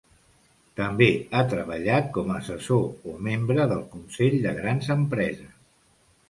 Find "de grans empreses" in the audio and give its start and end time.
4.47-5.55